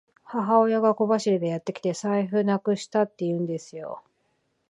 [0.23, 4.01] 母親が小走りでやってきて、財布なくしたって言うんですよ。